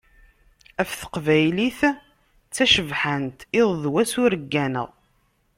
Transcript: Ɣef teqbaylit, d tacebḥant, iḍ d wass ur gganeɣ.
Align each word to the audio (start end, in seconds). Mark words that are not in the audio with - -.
Ɣef 0.79 0.91
teqbaylit, 0.99 1.79
d 2.47 2.49
tacebḥant, 2.55 3.39
iḍ 3.59 3.69
d 3.81 3.83
wass 3.93 4.13
ur 4.23 4.31
gganeɣ. 4.43 4.89